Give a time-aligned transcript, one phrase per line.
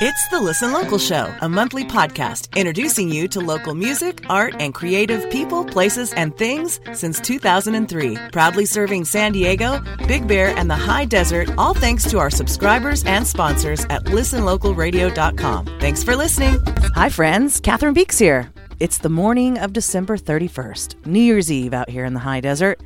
[0.00, 4.74] It's the Listen Local Show, a monthly podcast introducing you to local music, art, and
[4.74, 8.18] creative people, places, and things since 2003.
[8.32, 13.04] Proudly serving San Diego, Big Bear, and the High Desert, all thanks to our subscribers
[13.04, 15.66] and sponsors at listenlocalradio.com.
[15.78, 16.60] Thanks for listening.
[16.96, 17.60] Hi, friends.
[17.60, 18.52] Catherine Beeks here.
[18.80, 22.80] It's the morning of December 31st, New Year's Eve out here in the High Desert.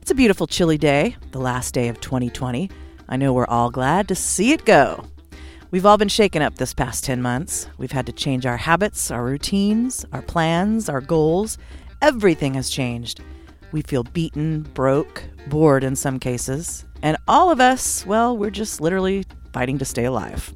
[0.00, 2.70] It's a beautiful, chilly day, the last day of 2020.
[3.06, 5.04] I know we're all glad to see it go.
[5.74, 7.66] We've all been shaken up this past 10 months.
[7.78, 11.58] We've had to change our habits, our routines, our plans, our goals.
[12.00, 13.22] Everything has changed.
[13.72, 16.84] We feel beaten, broke, bored in some cases.
[17.02, 20.54] And all of us, well, we're just literally fighting to stay alive.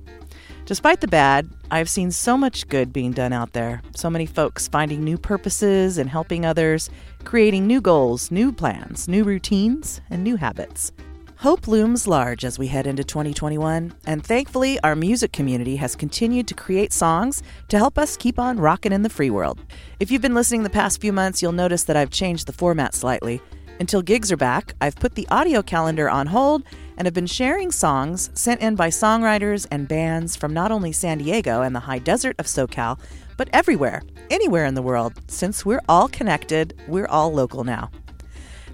[0.67, 3.83] Despite the bad, I've seen so much good being done out there.
[3.97, 6.91] So many folks finding new purposes and helping others,
[7.25, 10.93] creating new goals, new plans, new routines, and new habits.
[11.43, 16.49] Hope looms large as we head into 2021, and thankfully, our music community has continued
[16.49, 19.61] to create songs to help us keep on rocking in the free world.
[20.01, 22.93] If you've been listening the past few months, you'll notice that I've changed the format
[22.93, 23.41] slightly.
[23.79, 26.65] Until gigs are back, I've put the audio calendar on hold
[26.97, 31.19] and have been sharing songs sent in by songwriters and bands from not only San
[31.19, 32.99] Diego and the high desert of SoCal,
[33.37, 35.13] but everywhere, anywhere in the world.
[35.29, 37.93] Since we're all connected, we're all local now.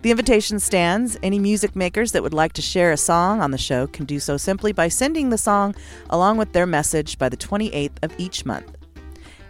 [0.05, 1.17] The invitation stands.
[1.23, 4.21] Any music makers that would like to share a song on the show can do
[4.21, 5.75] so simply by sending the song
[6.11, 8.77] along with their message by the 28th of each month.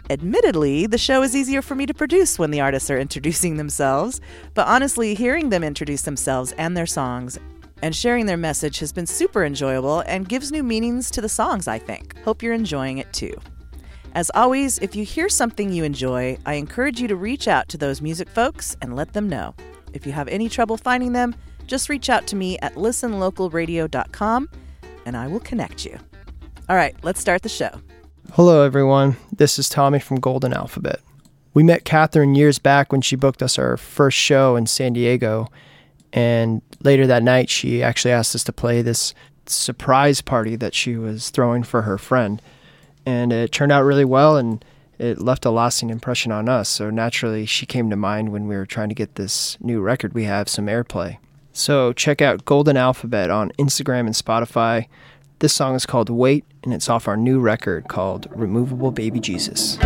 [0.09, 4.21] Admittedly, the show is easier for me to produce when the artists are introducing themselves,
[4.53, 7.37] but honestly, hearing them introduce themselves and their songs
[7.81, 11.67] and sharing their message has been super enjoyable and gives new meanings to the songs,
[11.67, 12.17] I think.
[12.19, 13.35] Hope you're enjoying it too.
[14.13, 17.77] As always, if you hear something you enjoy, I encourage you to reach out to
[17.77, 19.53] those music folks and let them know.
[19.95, 21.33] If you have any trouble finding them,
[21.67, 24.49] just reach out to me at listenlocalradio.com
[25.05, 25.97] and I will connect you.
[26.67, 27.71] All right, let's start the show.
[28.33, 29.15] Hello, everyone.
[29.31, 30.99] This is Tommy from Golden Alphabet.
[31.53, 35.47] We met Catherine years back when she booked us our first show in San Diego.
[36.11, 39.13] And later that night, she actually asked us to play this
[39.45, 42.41] surprise party that she was throwing for her friend.
[43.05, 44.35] And it turned out really well.
[44.35, 44.65] And
[44.99, 46.69] it left a lasting impression on us.
[46.69, 50.13] So naturally, she came to mind when we were trying to get this new record
[50.13, 51.17] we have some airplay.
[51.53, 54.87] So check out Golden Alphabet on Instagram and Spotify.
[55.39, 59.77] This song is called Wait, and it's off our new record called Removable Baby Jesus.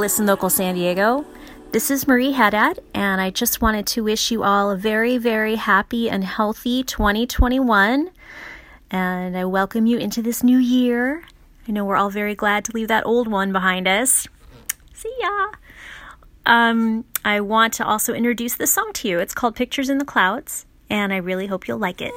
[0.00, 1.26] Listen Local San Diego.
[1.72, 5.56] This is Marie Haddad, and I just wanted to wish you all a very, very
[5.56, 8.10] happy and healthy 2021.
[8.90, 11.24] And I welcome you into this new year.
[11.68, 14.26] I know we're all very glad to leave that old one behind us.
[14.94, 15.48] See ya.
[16.46, 19.18] Um, I want to also introduce this song to you.
[19.18, 22.14] It's called Pictures in the Clouds, and I really hope you'll like it.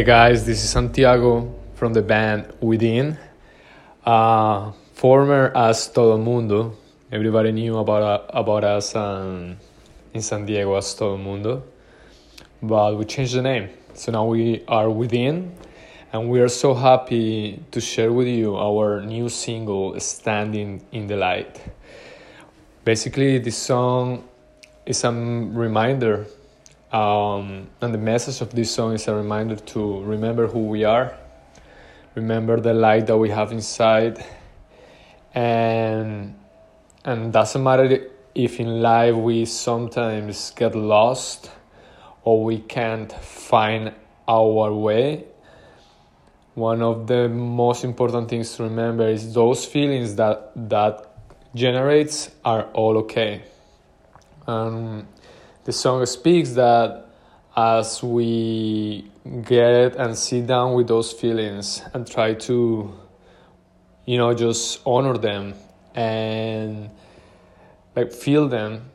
[0.00, 3.18] Hey guys, this is Santiago from the band Within.
[4.02, 6.74] Uh, former as Todo Mundo.
[7.12, 9.58] Everybody knew about, uh, about us um,
[10.14, 11.64] in San Diego as Todo Mundo.
[12.62, 13.68] But we changed the name.
[13.92, 15.54] So now we are Within.
[16.14, 21.16] And we are so happy to share with you our new single, Standing in the
[21.16, 21.60] Light.
[22.86, 24.24] Basically, this song
[24.86, 26.24] is a reminder,
[26.92, 31.16] um, and the message of this song is a reminder to remember who we are,
[32.14, 34.24] remember the light that we have inside,
[35.34, 36.34] and
[37.04, 41.50] and doesn't matter if in life we sometimes get lost
[42.22, 43.92] or we can't find
[44.28, 45.24] our way.
[46.54, 51.06] One of the most important things to remember is those feelings that that
[51.54, 53.42] generates are all okay.
[54.46, 55.06] Um,
[55.70, 57.06] the song speaks that
[57.56, 59.08] as we
[59.42, 62.92] get and sit down with those feelings and try to
[64.04, 65.54] you know just honor them
[65.94, 66.90] and
[67.94, 68.90] like feel them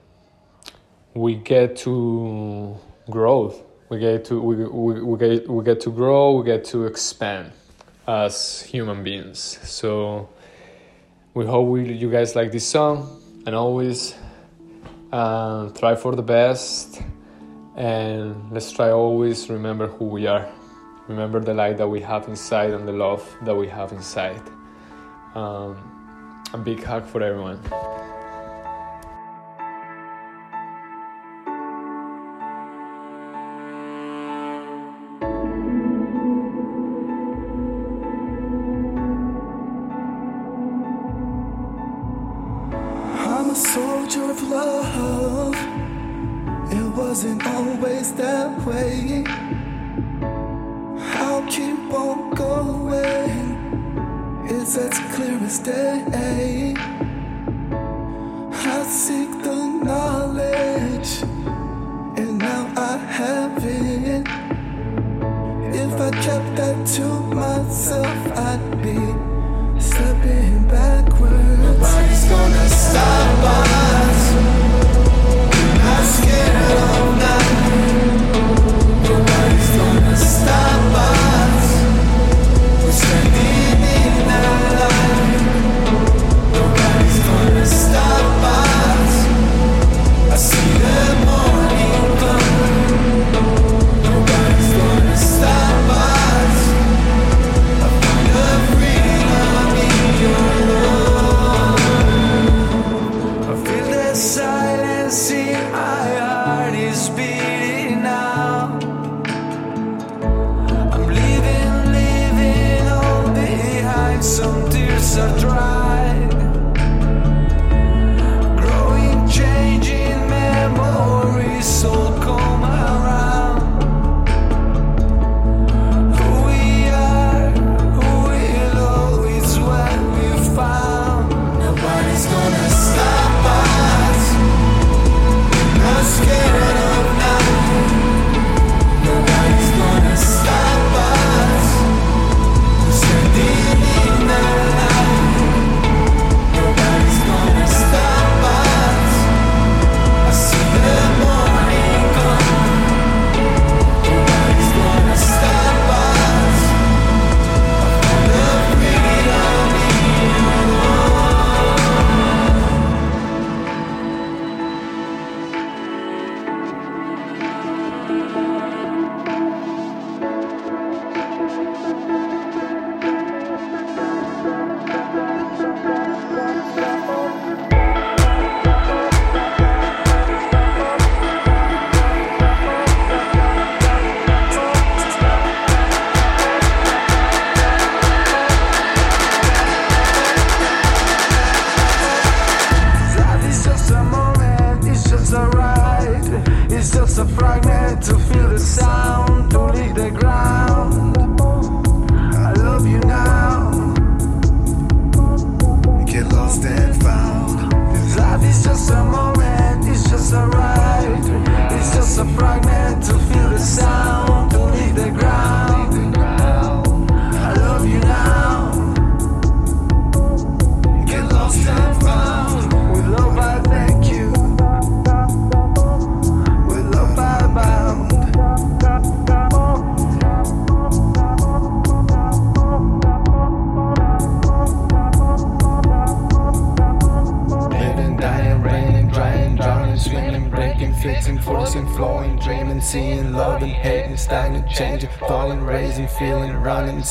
[1.13, 2.77] we get to
[3.09, 6.85] growth we get to we, we, we get we get to grow we get to
[6.87, 7.53] expand
[8.05, 9.59] as human beings.
[9.63, 10.27] So
[11.33, 14.13] we hope we, you guys like this song and always
[15.15, 17.01] uh, try for the best
[17.77, 20.45] and let's try always remember who we are.
[21.07, 24.41] Remember the light that we have inside and the love that we have inside.
[25.33, 25.77] Um,
[26.53, 27.59] a big hug for everyone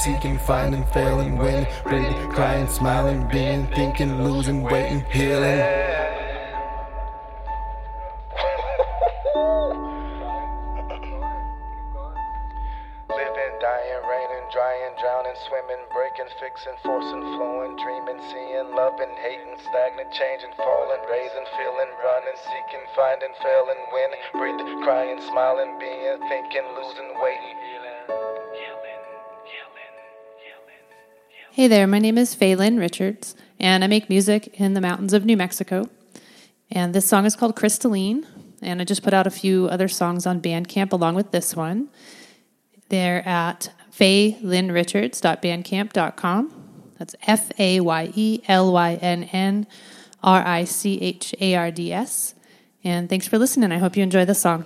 [0.04, 5.64] seeking, finding, failing, winning, ready, crying, smiling, being, thinking, losing, waiting, healing.
[13.08, 20.12] Living, dying, raining, drying, drowning, swimming, breaking, fixing, forcing, flowing, dreaming, seeing, loving, hating, stagnant,
[20.12, 27.08] changing, falling, raising, feeling, running, seeking, finding, failing, winning, breathing, crying, smiling, being, thinking, losing,
[27.24, 27.83] waiting.
[31.54, 35.24] Hey there, my name is Fayelynn Richards, and I make music in the mountains of
[35.24, 35.88] New Mexico.
[36.68, 38.26] And this song is called Crystalline,
[38.60, 41.90] and I just put out a few other songs on Bandcamp along with this one.
[42.88, 46.92] They're at fayelynnrichards.bandcamp.com.
[46.98, 49.68] That's F A Y E L Y N N
[50.24, 52.34] R I C H A R D S.
[52.82, 53.70] And thanks for listening.
[53.70, 54.64] I hope you enjoy the song.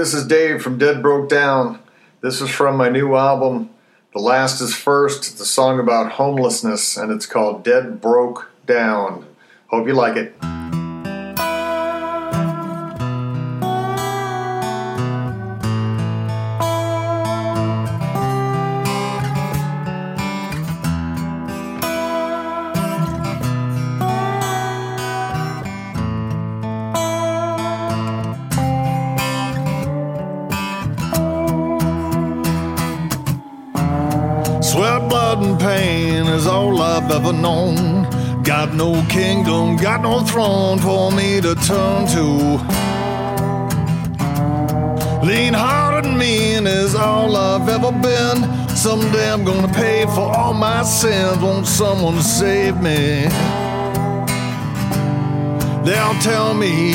[0.00, 1.78] This is Dave from Dead Broke Down.
[2.22, 3.68] This is from my new album,
[4.14, 5.30] The Last is First.
[5.30, 9.26] It's a song about homelessness, and it's called Dead Broke Down.
[9.66, 10.59] Hope you like it.
[39.96, 42.24] Got no throne for me to turn to.
[45.26, 48.38] Lean hard and mean is all I've ever been.
[48.68, 51.38] Someday I'm gonna pay for all my sins.
[51.42, 53.26] Won't someone save me?
[55.84, 56.94] They'll tell me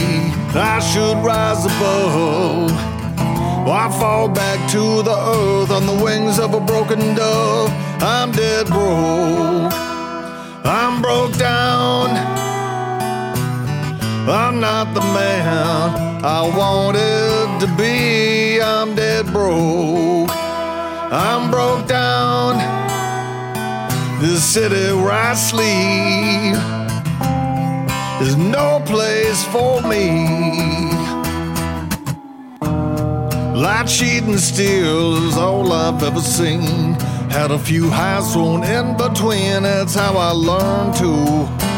[0.55, 2.71] I should rise above.
[3.84, 7.69] I fall back to the earth on the wings of a broken dove.
[8.01, 9.73] I'm dead broke.
[10.63, 12.34] I'm broke down.
[14.27, 18.59] I'm not the man I wanted to be.
[18.59, 20.31] I'm dead broke.
[20.31, 22.57] I'm broke down.
[24.19, 26.55] This city where I sleep
[28.27, 30.89] is no place for me.
[33.53, 36.95] Light, sheet, and steel is all I've ever seen.
[37.29, 41.74] Had a few highs thrown in between, that's how I learned to.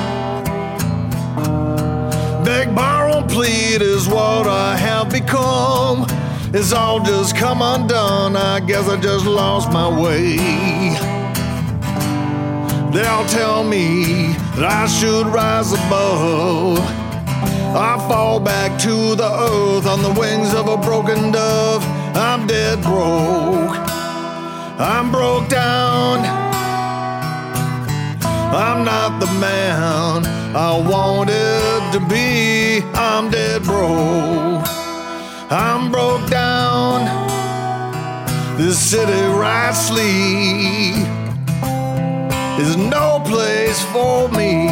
[3.38, 6.08] Plead is what I have become.
[6.56, 10.38] It's all just come undone, I guess I just lost my way.
[12.95, 16.80] They'll tell me that I should rise above.
[17.89, 21.84] I fall back to the earth on the wings of a broken dove.
[22.15, 23.78] I'm dead broke.
[24.80, 26.26] I'm broke down.
[28.65, 32.26] I'm not the man I wanted to be.
[32.99, 34.65] I'm dead broke.
[35.51, 37.05] I'm broke down.
[38.57, 41.05] This city I sleep
[42.60, 44.66] is no place for me.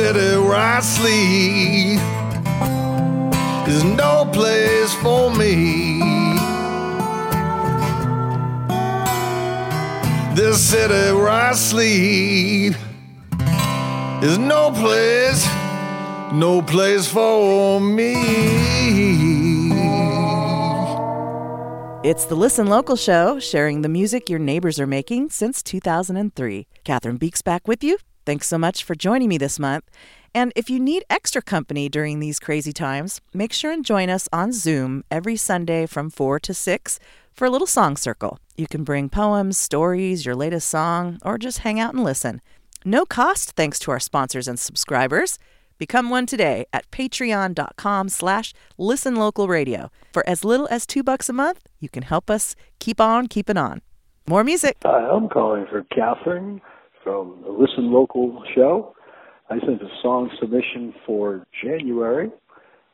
[0.00, 2.00] City where I sleep
[3.68, 6.00] is no place for me.
[10.34, 12.74] This city where I sleep
[14.22, 15.46] is no place,
[16.32, 18.14] no place for me.
[22.02, 26.66] It's the Listen Local show, sharing the music your neighbors are making since 2003.
[26.84, 27.98] Catherine Beeks back with you.
[28.24, 29.84] Thanks so much for joining me this month.
[30.34, 34.28] And if you need extra company during these crazy times, make sure and join us
[34.32, 37.00] on Zoom every Sunday from 4 to 6
[37.32, 38.38] for a little song circle.
[38.56, 42.40] You can bring poems, stories, your latest song, or just hang out and listen.
[42.84, 45.38] No cost thanks to our sponsors and subscribers.
[45.78, 49.88] Become one today at patreon.com slash listenlocalradio.
[50.12, 53.56] For as little as two bucks a month, you can help us keep on keeping
[53.56, 53.80] on.
[54.28, 54.76] More music.
[54.84, 56.60] Hi, I'm calling for Catherine
[57.02, 58.94] from the Listen Local show.
[59.48, 62.30] I sent a song submission for January.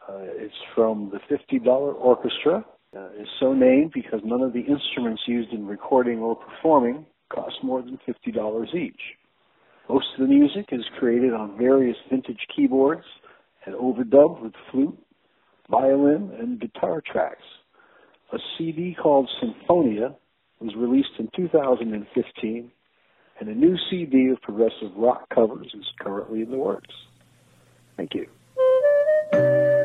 [0.09, 2.65] Uh, it's from the $50 Orchestra.
[2.97, 7.57] Uh, it's so named because none of the instruments used in recording or performing cost
[7.63, 9.01] more than $50 each.
[9.89, 13.05] Most of the music is created on various vintage keyboards
[13.67, 14.99] and overdubbed with flute,
[15.71, 17.43] violin, and guitar tracks.
[18.33, 20.15] A CD called Symphonia
[20.61, 22.71] was released in 2015,
[23.39, 26.95] and a new CD of progressive rock covers is currently in the works.
[27.97, 29.76] Thank you.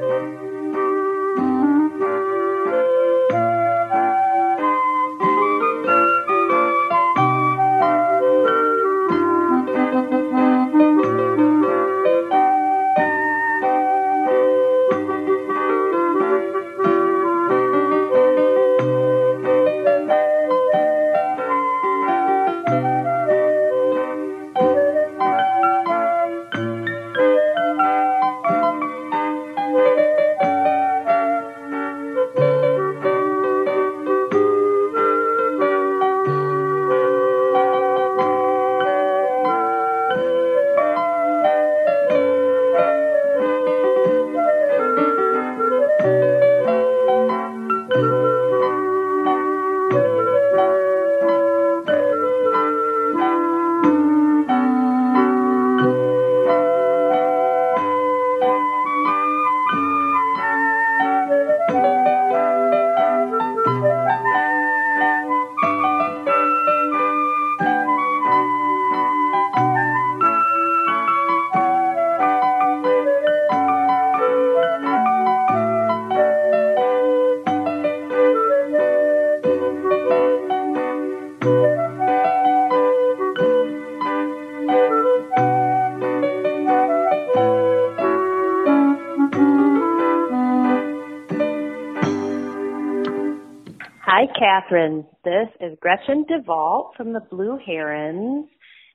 [94.51, 95.05] Catherine.
[95.23, 98.47] This is Gretchen DeVault from the Blue Herons,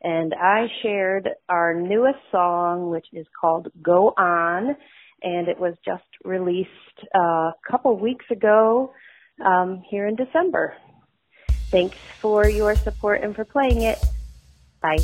[0.03, 4.77] and I shared our newest song, which is called Go On,
[5.23, 6.69] and it was just released
[7.15, 8.93] a couple weeks ago
[9.43, 10.75] um, here in December.
[11.71, 13.99] Thanks for your support and for playing it.
[14.83, 14.99] Bye.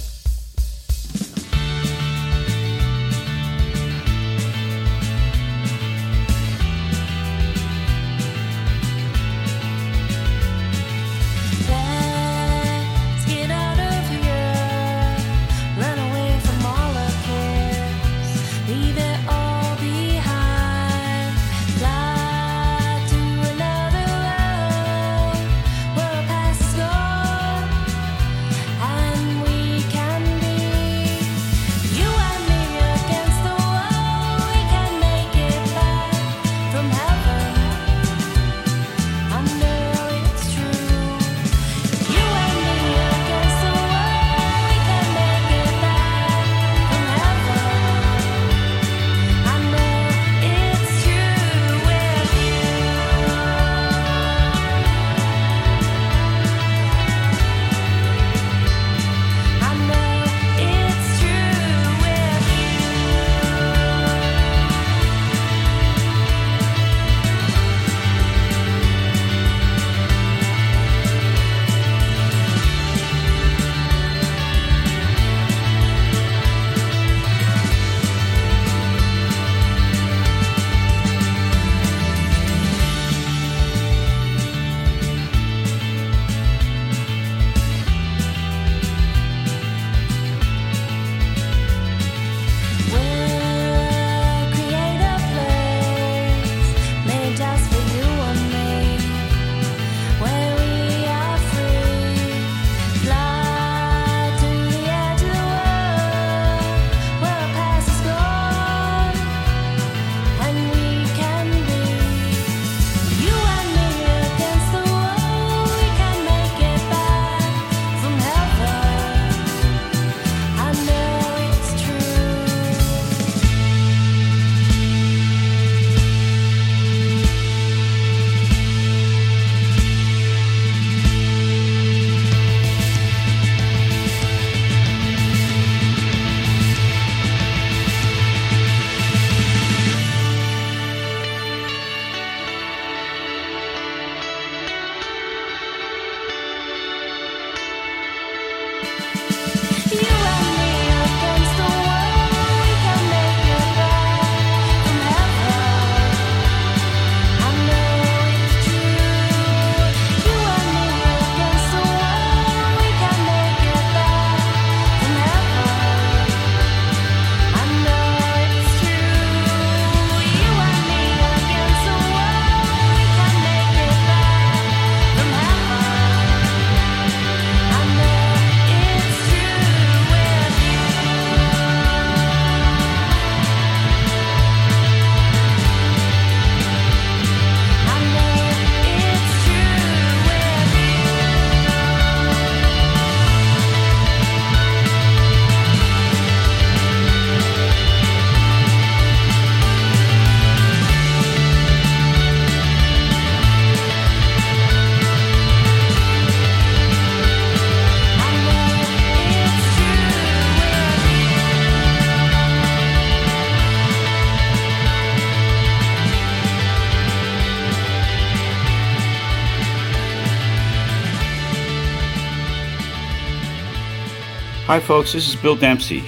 [224.73, 226.03] Hi, folks, this is Bill Dempsey.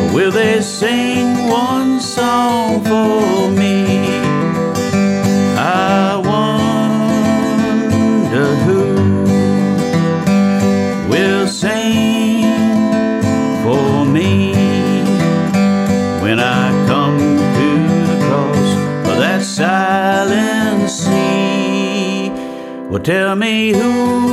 [0.00, 3.37] Or will they sing one song for
[23.08, 24.27] tell me who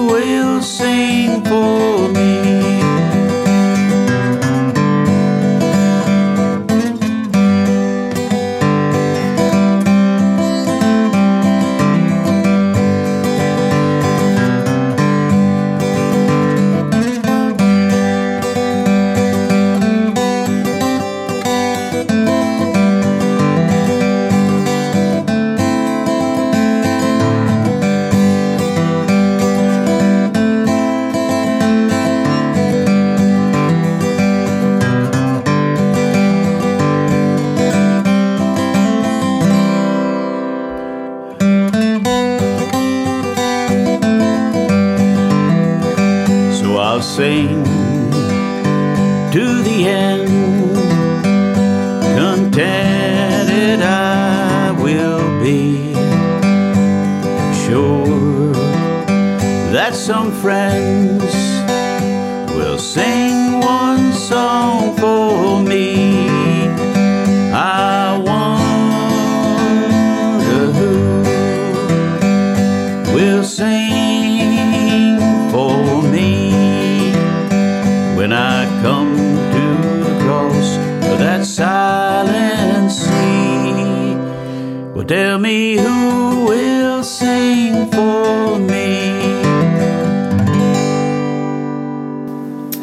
[85.06, 89.44] Well, tell me who will sing for me.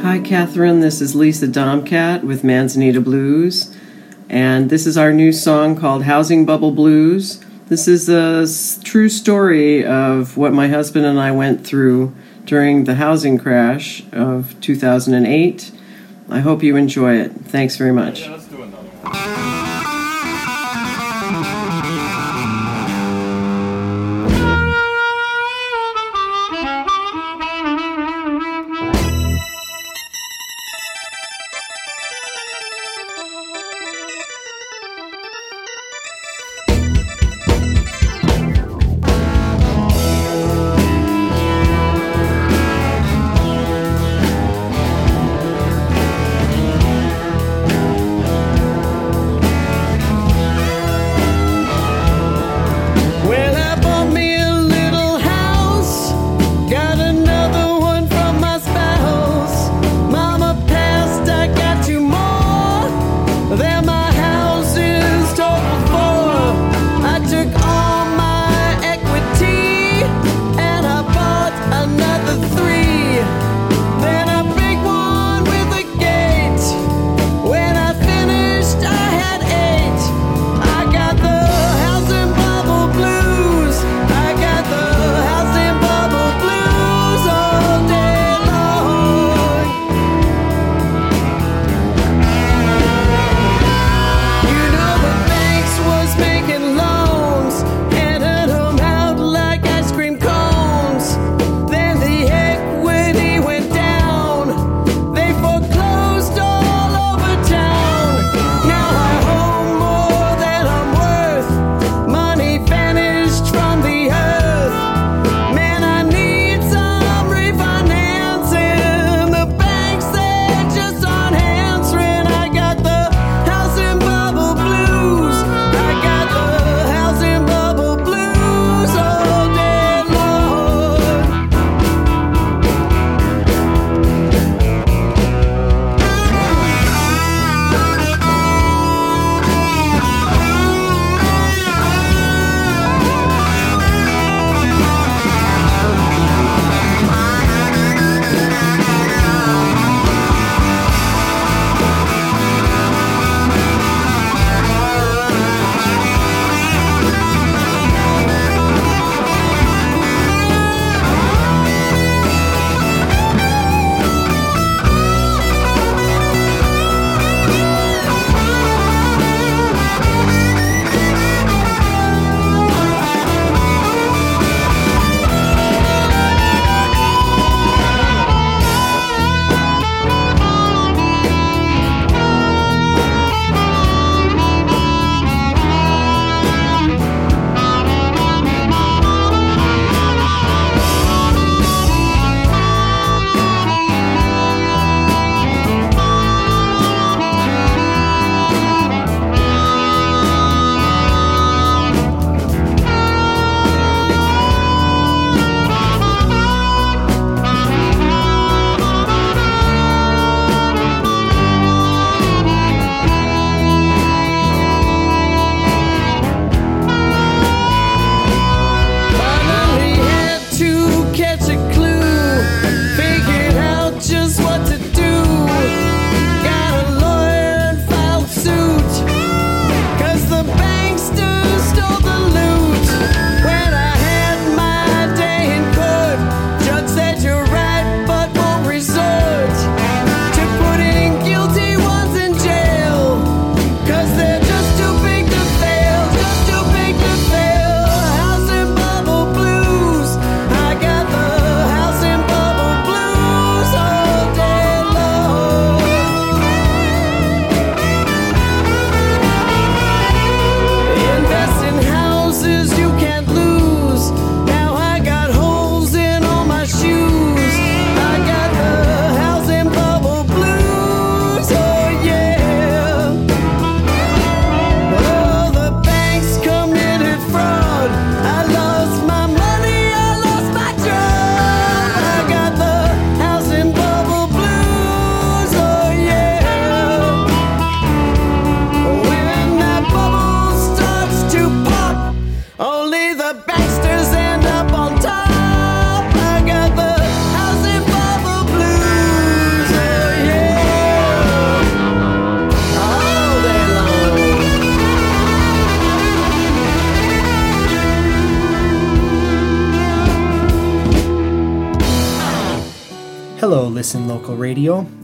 [0.03, 0.79] Hi, Catherine.
[0.79, 3.77] This is Lisa Domcat with Manzanita Blues,
[4.29, 7.45] and this is our new song called Housing Bubble Blues.
[7.67, 12.15] This is a s- true story of what my husband and I went through
[12.45, 15.73] during the housing crash of 2008.
[16.31, 17.33] I hope you enjoy it.
[17.47, 18.29] Thanks very much.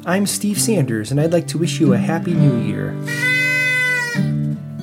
[0.08, 2.96] I'm Steve Sanders, and I'd like to wish you a Happy New Year.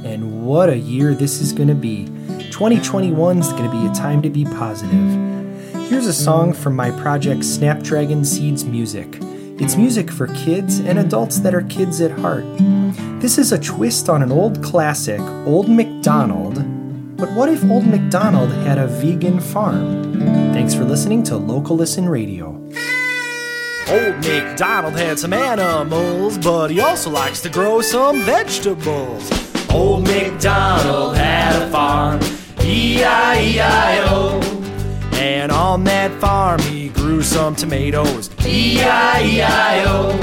[0.06, 2.06] And what a year this is going to be!
[2.52, 5.90] 2021 is going to be a time to be positive.
[5.90, 9.18] Here's a song from my project Snapdragon Seeds Music.
[9.60, 12.46] It's music for kids and adults that are kids at heart.
[13.20, 16.58] This is a twist on an old classic, Old MacDonald.
[17.18, 20.20] But what if Old MacDonald had a vegan farm?
[20.54, 22.62] Thanks for listening to Local Listen Radio.
[23.88, 29.30] Old MacDonald had some animals, but he also likes to grow some vegetables.
[29.70, 32.20] Old MacDonald had a farm,
[32.62, 34.42] E-I-E-I-O.
[35.14, 40.18] And on that farm he grew some tomatoes, E-I-E-I-O.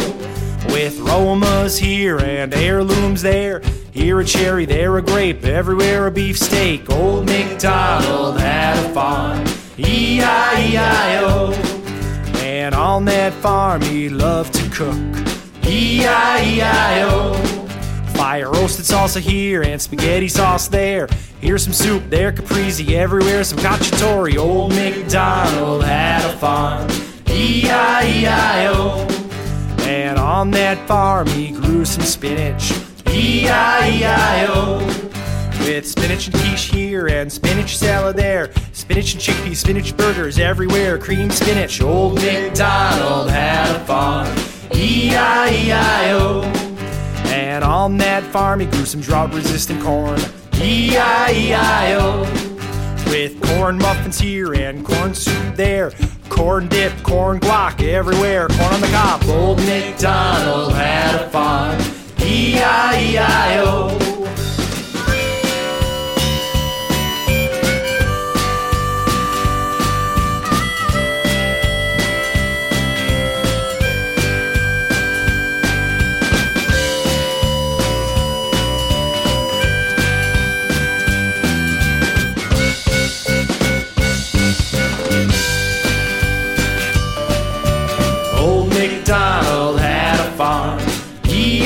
[0.67, 6.91] With Romas here and heirlooms there, here a cherry, there a grape, everywhere a beefsteak.
[6.91, 9.47] Old MacDonald had a farm,
[9.79, 11.72] E-I-E-I-O.
[12.63, 14.95] And on that farm he loved to cook,
[15.67, 17.35] E-I-E-I-O.
[18.15, 21.09] Fire roasted salsa here and spaghetti sauce there.
[21.41, 24.39] Here's some soup, there caprese, everywhere some cacciatore.
[24.39, 26.89] Old MacDonald had a farm,
[27.29, 29.09] E-I-E-I-O.
[29.81, 32.71] And on that farm he grew some spinach,
[33.09, 34.79] E-I-E-I-O.
[35.63, 38.51] With spinach and quiche here and spinach salad there.
[38.73, 40.99] Spinach and chickpeas, spinach burgers everywhere.
[40.99, 41.81] Cream spinach.
[41.81, 44.37] Old MacDonald had a farm.
[44.75, 46.43] E-I-E-I-O.
[47.27, 50.21] And on that farm he grew some drought resistant corn.
[50.61, 52.23] E-I-E-I-O.
[53.07, 55.93] With corn muffins here and corn soup there.
[56.29, 58.49] Corn dip, corn guac everywhere.
[58.49, 59.23] Corn on the cob.
[59.27, 61.81] Old MacDonald had a farm.
[62.21, 63.99] E-I-E-I-O.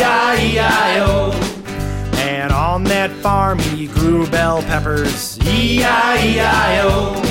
[0.06, 1.32] E-I-E-I-O.
[2.14, 7.22] And on that farm he grew bell peppers, E-I-E-I-O.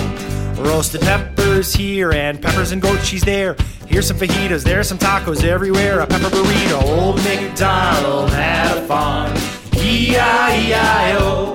[0.57, 3.55] Roasted peppers here and peppers and goat cheese there.
[3.87, 6.01] Here's some fajitas, there's some tacos everywhere.
[6.01, 6.81] A pepper burrito.
[6.83, 9.33] Old MacDonald had a farm,
[9.77, 11.53] E-I-E-I-O.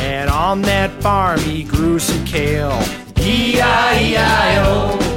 [0.00, 2.80] And on that farm he grew some kale,
[3.18, 5.07] E-I-E-I-O.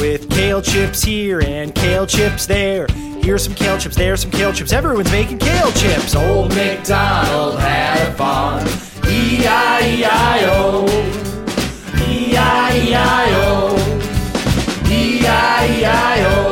[0.00, 2.86] With kale chips here and kale chips there.
[3.22, 4.72] Here's some kale chips, there's some kale chips.
[4.72, 6.14] Everyone's making kale chips.
[6.16, 8.66] Old MacDonald had a farm.
[9.06, 10.86] E-I-E-I-O.
[12.08, 13.76] E-I-E-I-O.
[14.88, 16.49] E-I-E-I-O.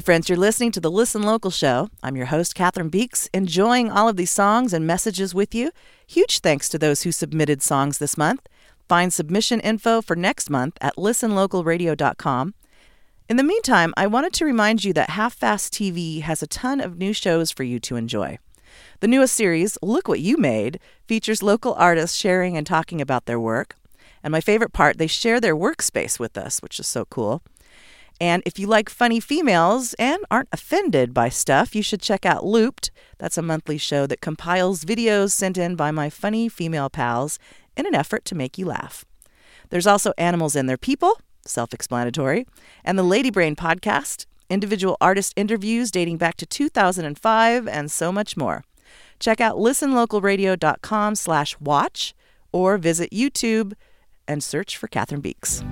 [0.00, 1.90] Hey, friends, you're listening to the Listen Local show.
[2.02, 5.72] I'm your host, Catherine Beeks, enjoying all of these songs and messages with you.
[6.06, 8.48] Huge thanks to those who submitted songs this month.
[8.88, 12.54] Find submission info for next month at listenlocalradio.com.
[13.28, 16.80] In the meantime, I wanted to remind you that Half Fast TV has a ton
[16.80, 18.38] of new shows for you to enjoy.
[19.00, 23.38] The newest series, Look What You Made, features local artists sharing and talking about their
[23.38, 23.76] work.
[24.22, 27.42] And my favorite part, they share their workspace with us, which is so cool.
[28.20, 32.44] And if you like funny females and aren't offended by stuff, you should check out
[32.44, 32.90] Looped.
[33.18, 37.38] That's a monthly show that compiles videos sent in by my funny female pals
[37.76, 39.06] in an effort to make you laugh.
[39.70, 42.46] There's also Animals and Their People, self explanatory,
[42.84, 48.36] and the Lady Brain podcast, individual artist interviews dating back to 2005, and so much
[48.36, 48.64] more.
[49.18, 52.14] Check out listenlocalradio.com slash watch
[52.52, 53.74] or visit YouTube
[54.26, 55.62] and search for Catherine Beeks.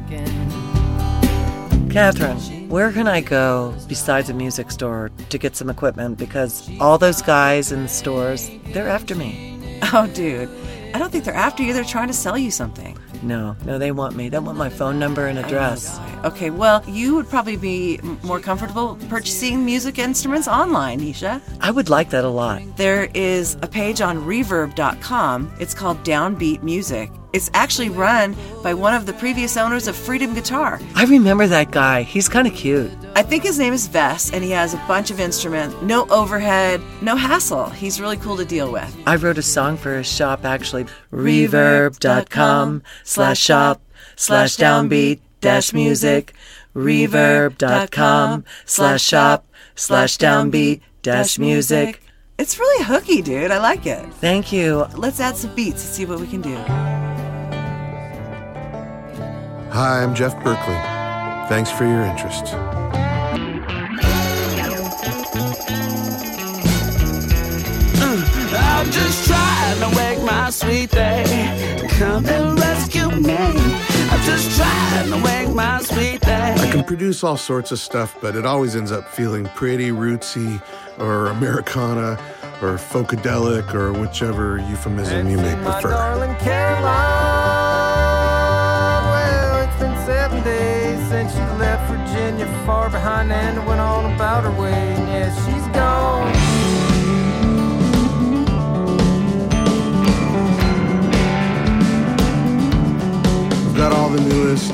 [1.98, 6.16] Catherine, where can I go besides a music store to get some equipment?
[6.16, 9.56] Because all those guys in the stores, they're after me.
[9.92, 10.50] Oh, dude.
[10.92, 11.72] I don't think they're after you.
[11.72, 12.98] They're trying to sell you something.
[13.22, 14.28] No, no, they want me.
[14.28, 15.98] They want my phone number and address.
[16.24, 21.40] Okay, well, you would probably be more comfortable purchasing music instruments online, Nisha.
[21.60, 22.60] I would like that a lot.
[22.76, 25.52] There is a page on reverb.com.
[25.60, 27.10] It's called Downbeat Music.
[27.32, 30.80] It's actually run by one of the previous owners of Freedom Guitar.
[30.94, 32.02] I remember that guy.
[32.02, 32.90] He's kind of cute.
[33.14, 35.76] I think his name is Vess, and he has a bunch of instruments.
[35.82, 37.68] No overhead, no hassle.
[37.70, 38.96] He's really cool to deal with.
[39.06, 40.86] I wrote a song for his shop actually.
[41.12, 43.82] Reverb.com slash shop
[44.16, 46.34] slash downbeat dash music.
[46.74, 52.02] Reverb.com slash shop slash downbeat dash music.
[52.38, 53.50] It's really hooky, dude.
[53.50, 54.04] I like it.
[54.14, 54.86] Thank you.
[54.94, 57.07] Let's add some beats and see what we can do.
[59.70, 60.74] Hi, I'm Jeff Berkley.
[61.48, 62.54] Thanks for your interest.
[68.50, 71.88] I'm just trying to wake my sweet thing.
[71.90, 73.36] Come and rescue me.
[73.36, 76.58] I'm just trying to wake my sweet thing.
[76.58, 80.62] I can produce all sorts of stuff, but it always ends up feeling pretty rootsy
[80.98, 82.18] or Americana
[82.62, 87.47] or folkadelic or whichever euphemism you may prefer.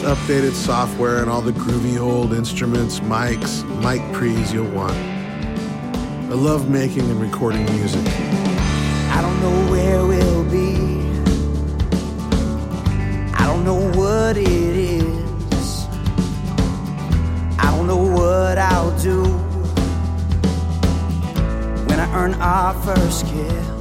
[0.05, 4.93] Updated software and all the groovy old instruments, mics, mic pre's you'll want.
[4.93, 8.05] I love making and recording music.
[8.07, 10.75] I don't know where we'll be.
[13.35, 15.87] I don't know what it is.
[17.59, 19.25] I don't know what I'll do
[21.89, 23.74] when I earn our first kiss.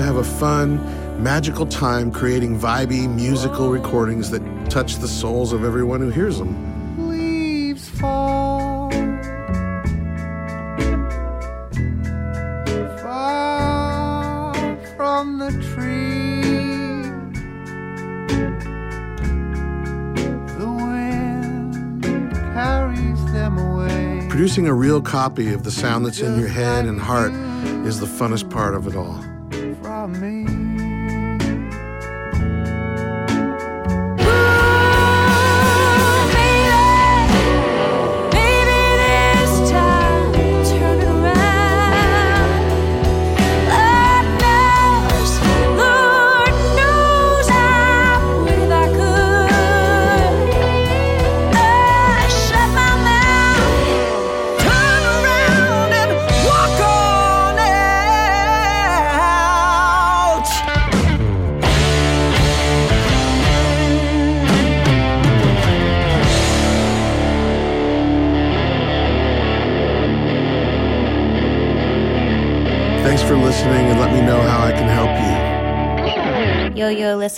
[0.00, 0.78] To have a fun,
[1.22, 4.40] magical time creating vibey musical recordings that
[4.70, 6.56] touch the souls of everyone who hears them.
[7.06, 8.90] leaves fall
[13.02, 14.54] far
[14.96, 17.02] from the tree.
[20.56, 24.26] The wind carries them away.
[24.30, 27.32] Producing a real copy of the sound that's in your head and heart
[27.84, 29.22] is the funnest part of it all.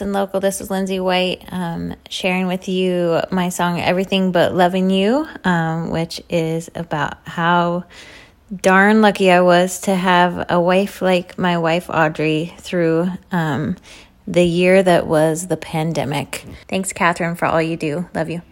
[0.03, 0.41] Listen local.
[0.41, 5.91] This is Lindsay White um, sharing with you my song Everything But Loving You, um,
[5.91, 7.85] which is about how
[8.53, 13.77] darn lucky I was to have a wife like my wife Audrey through um,
[14.27, 16.47] the year that was the pandemic.
[16.69, 18.09] Thanks, Catherine, for all you do.
[18.13, 18.43] Love you.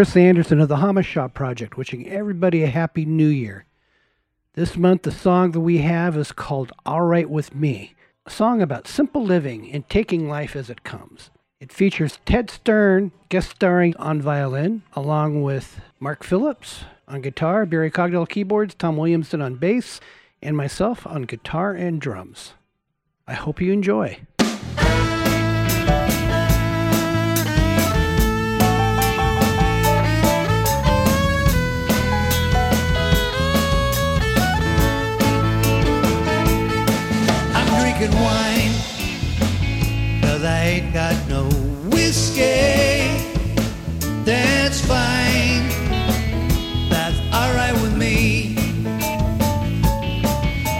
[0.00, 3.66] Chris Anderson of the Hama Shop Project, wishing everybody a happy new year.
[4.54, 7.92] This month, the song that we have is called All Right With Me,
[8.24, 11.28] a song about simple living and taking life as it comes.
[11.60, 17.90] It features Ted Stern guest starring on violin, along with Mark Phillips on guitar, Barry
[17.90, 20.00] Cogdell keyboards, Tom Williamson on bass,
[20.40, 22.54] and myself on guitar and drums.
[23.26, 24.20] I hope you enjoy.
[38.00, 38.72] Drinking wine.
[40.22, 41.44] Cause I ain't got no
[41.90, 43.10] whiskey.
[44.24, 45.68] That's fine.
[46.88, 48.56] That's alright with me.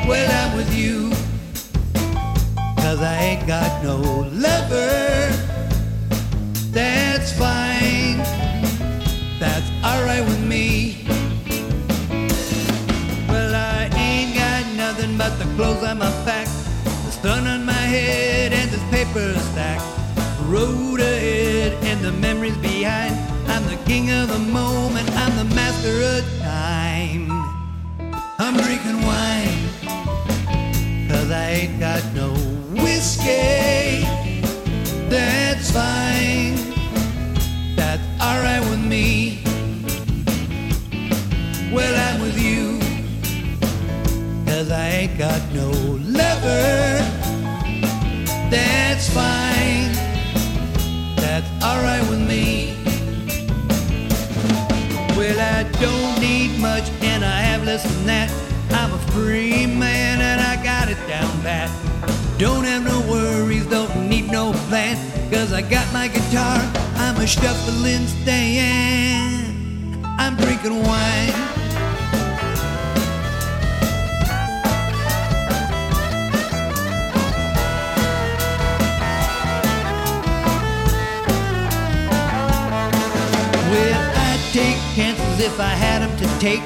[0.09, 1.11] Well, I'm with you.
[2.77, 3.97] Cause I ain't got no
[4.33, 5.31] lover.
[6.73, 8.19] That's fine.
[9.39, 11.05] That's alright with me.
[13.29, 16.40] Well, I ain't got nothing but the clothes on my back,
[17.23, 19.81] sun on my head, and this paper stack.
[20.47, 23.15] Road ahead and the memories behind.
[23.47, 27.31] I'm the king of the moment, I'm the master of time.
[28.39, 29.61] I'm drinking wine,
[31.09, 32.33] cause I ain't got no
[32.83, 34.07] whiskey.
[35.11, 36.57] That's fine,
[37.77, 39.43] that's alright with me.
[41.71, 42.81] Well, I'm with you.
[44.47, 45.71] Cause I ain't got no
[46.19, 47.00] lover.
[48.51, 49.93] That's fine.
[51.17, 52.75] That's alright with me.
[55.17, 58.31] Well, I don't need much and I have less than that.
[58.73, 61.71] I'm a free man and I got it down pat.
[62.39, 64.97] Don't have no worries, don't need no plan.
[65.31, 66.59] Cause I got my guitar,
[66.97, 70.05] I'm a shuffling stand.
[70.19, 71.33] I'm drinking wine.
[84.53, 86.63] Take chances if I had 'em to take.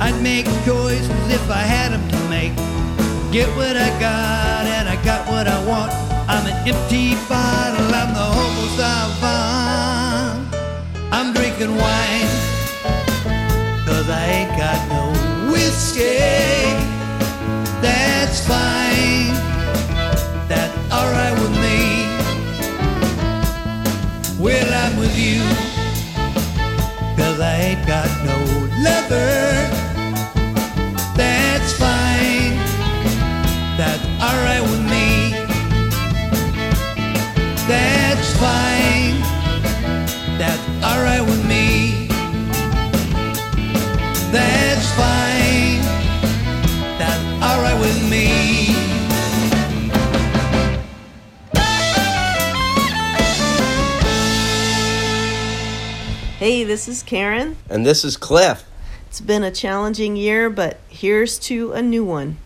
[0.00, 2.52] I'd make choices if I had 'em to make.
[3.30, 5.92] Get what I got, and I got what I want.
[6.28, 10.54] I'm an empty bottle, I'm the homo savant.
[11.12, 12.30] I'm drinking wine,
[13.86, 15.02] cause I ain't got no
[15.52, 16.74] whiskey.
[17.80, 19.34] That's fine,
[20.48, 22.08] that's alright with me.
[24.38, 25.65] Well, I'm with you.
[38.38, 39.20] fine.
[40.38, 42.06] That's alright with me.
[44.30, 45.80] That's fine.
[46.98, 48.26] That's alright with me.
[56.38, 57.56] Hey, this is Karen.
[57.70, 58.64] And this is Cliff.
[59.08, 62.36] It's been a challenging year, but here's to a new one.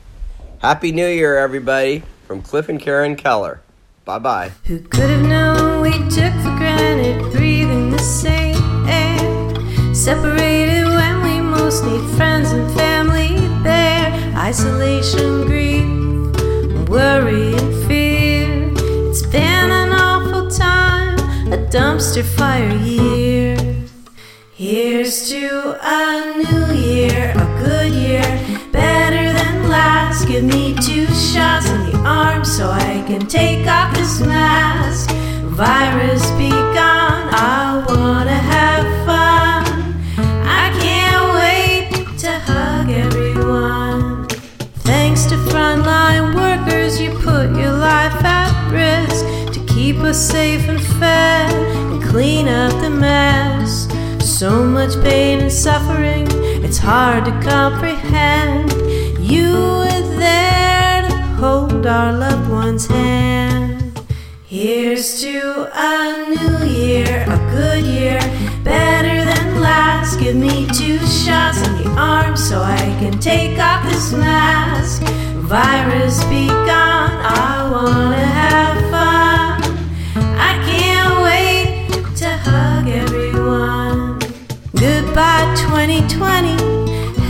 [0.61, 3.61] Happy New Year, everybody, from Cliff and Karen Keller.
[4.05, 4.53] Bye bye
[5.91, 9.95] we took for granted breathing the same air?
[9.95, 13.35] Separated when we most need friends and family
[13.65, 14.07] there.
[14.37, 15.89] Isolation, grief,
[16.89, 18.73] worry, and fear.
[19.09, 21.19] It's been an awful time,
[21.53, 23.57] a dumpster fire year.
[24.55, 28.23] Here's to a new year, a good year,
[28.71, 30.29] better than last.
[30.29, 35.11] Give me two shots in the arm so I can take off this mask.
[35.53, 39.65] Virus be gone, I wanna have fun.
[40.47, 44.27] I can't wait to hug everyone.
[44.89, 50.81] Thanks to frontline workers, you put your life at risk to keep us safe and
[50.81, 51.53] fed
[51.91, 53.89] and clean up the mess.
[54.25, 56.27] So much pain and suffering,
[56.65, 58.73] it's hard to comprehend.
[59.21, 63.80] You were there to hold our loved one's hand.
[64.51, 68.19] Here's to a new year, a good year,
[68.65, 70.19] better than last.
[70.19, 75.03] Give me two shots in the arm so I can take off this mask.
[75.47, 79.63] Virus be gone, I wanna have fun.
[80.37, 84.19] I can't wait to hug everyone.
[84.75, 86.57] Goodbye 2020,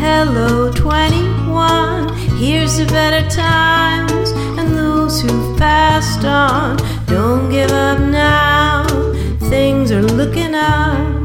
[0.00, 2.16] hello 21.
[2.38, 6.78] Here's to better times and those who've passed on.
[7.10, 8.86] Don't give up now,
[9.50, 11.24] things are looking up.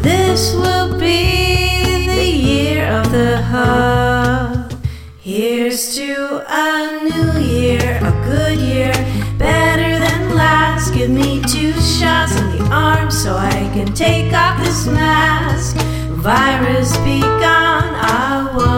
[0.00, 4.72] This will be the year of the hug.
[5.18, 8.92] Here's to a new year, a good year,
[9.36, 10.94] better than last.
[10.94, 15.76] Give me two shots in the arm so I can take off this mask.
[16.22, 18.75] Virus be gone, I wanna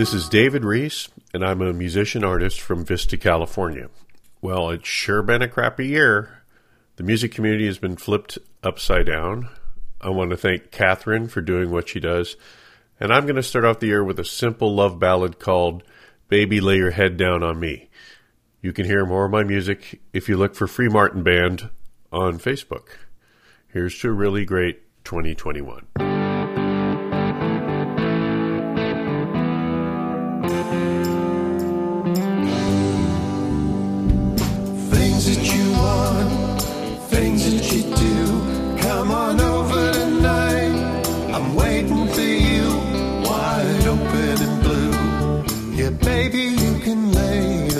[0.00, 3.90] This is David Reese, and I'm a musician artist from Vista, California.
[4.40, 6.40] Well, it's sure been a crappy year.
[6.96, 9.50] The music community has been flipped upside down.
[10.00, 12.38] I want to thank Catherine for doing what she does,
[12.98, 15.82] and I'm going to start off the year with a simple love ballad called
[16.28, 17.90] Baby Lay Your Head Down on Me.
[18.62, 21.68] You can hear more of my music if you look for Free Martin Band
[22.10, 22.86] on Facebook.
[23.68, 26.09] Here's to a really great 2021.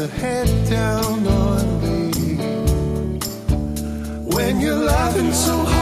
[0.00, 2.36] Your head down on me.
[4.34, 5.79] When you're laughing so hard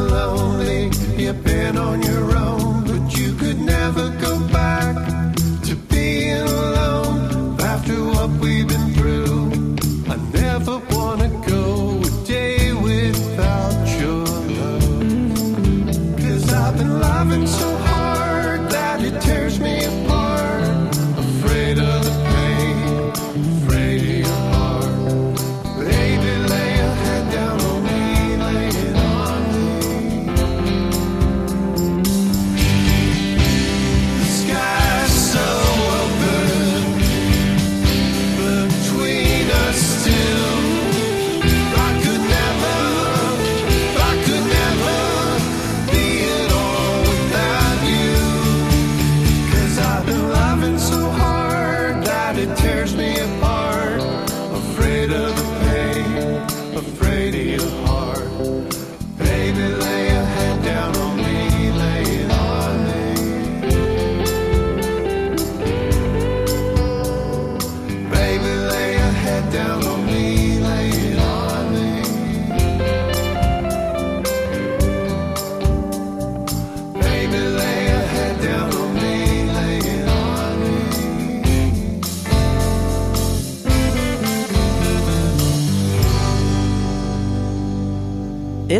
[0.00, 4.49] lonely, you've been on your own, but you could never go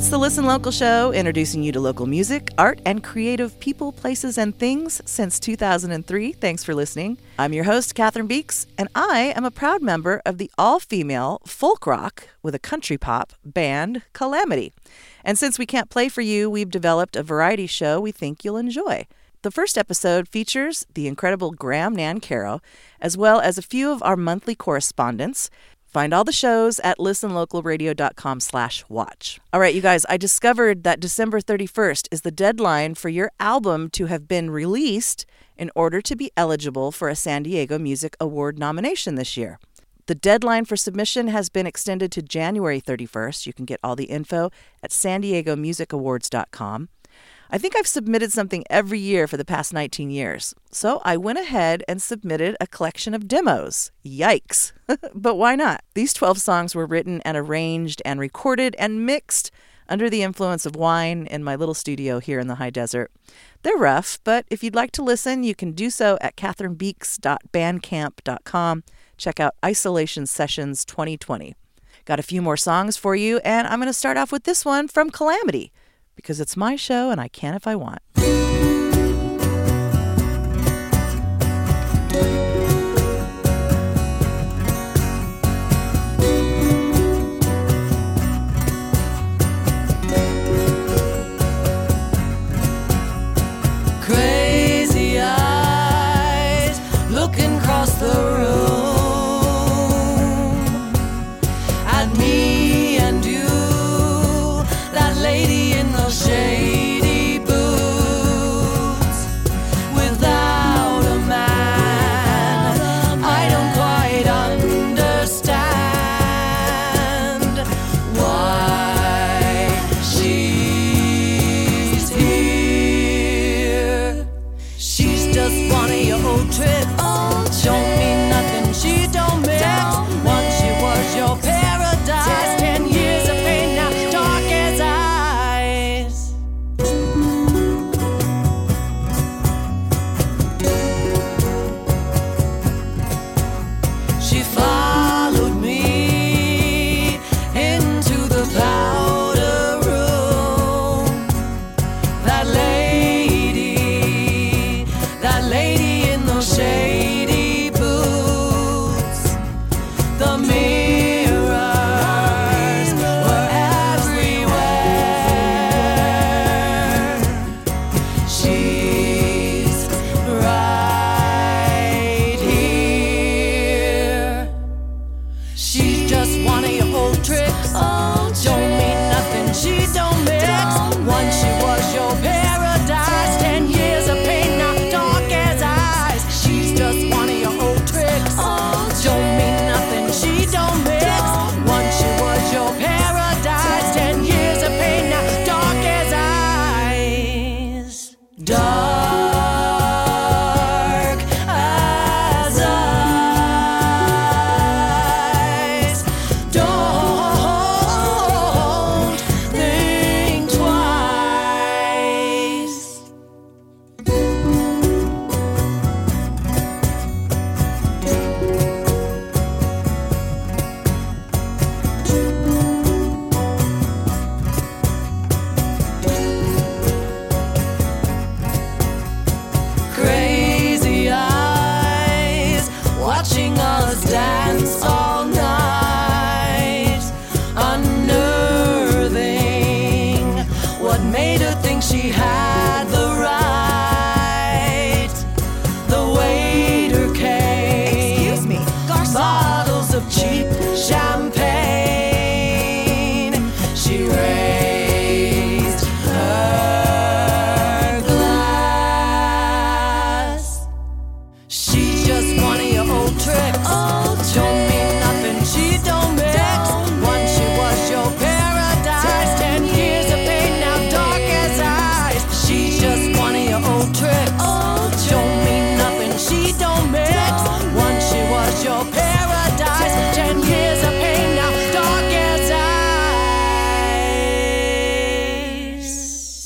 [0.00, 4.38] It's the Listen Local show, introducing you to local music, art, and creative people, places,
[4.38, 6.32] and things since 2003.
[6.32, 7.18] Thanks for listening.
[7.38, 11.42] I'm your host, Cathryn Beeks, and I am a proud member of the all female
[11.44, 14.72] folk rock with a country pop band, Calamity.
[15.22, 18.56] And since we can't play for you, we've developed a variety show we think you'll
[18.56, 19.06] enjoy.
[19.42, 22.60] The first episode features the incredible Graham Nancaro,
[23.00, 25.48] as well as a few of our monthly correspondents.
[25.90, 29.40] Find all the shows at listenlocalradio.com slash watch.
[29.52, 33.90] All right, you guys, I discovered that December 31st is the deadline for your album
[33.90, 35.26] to have been released
[35.58, 39.58] in order to be eligible for a San Diego Music Award nomination this year.
[40.06, 43.46] The deadline for submission has been extended to January 31st.
[43.46, 44.50] You can get all the info
[44.82, 46.88] at san awards.com.
[47.52, 50.54] I think I've submitted something every year for the past 19 years.
[50.70, 53.90] So I went ahead and submitted a collection of demos.
[54.04, 54.70] Yikes.
[55.14, 55.82] but why not?
[55.94, 59.50] These 12 songs were written and arranged and recorded and mixed
[59.88, 63.10] under the influence of wine in my little studio here in the high desert.
[63.62, 68.84] They're rough, but if you'd like to listen, you can do so at cathrynbeeks.bandcamp.com.
[69.16, 71.56] Check out Isolation Sessions 2020.
[72.04, 74.64] Got a few more songs for you, and I'm going to start off with this
[74.64, 75.72] one from Calamity
[76.22, 78.00] because it's my show and I can if I want.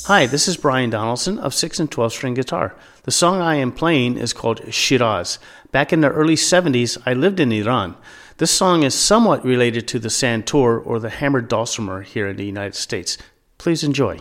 [0.07, 2.77] Hi, this is Brian Donaldson of 6 and 12 string guitar.
[3.05, 5.39] The song I am playing is called Shiraz.
[5.73, 7.97] Back in the early 70s, I lived in Iran.
[8.37, 12.45] This song is somewhat related to the santur or the hammered dulcimer here in the
[12.45, 13.17] United States.
[13.57, 14.21] Please enjoy.